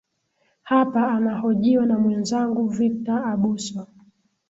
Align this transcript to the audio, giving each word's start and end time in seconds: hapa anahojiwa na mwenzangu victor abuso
hapa 0.63 1.07
anahojiwa 1.09 1.85
na 1.85 1.99
mwenzangu 1.99 2.67
victor 2.69 3.25
abuso 3.27 3.87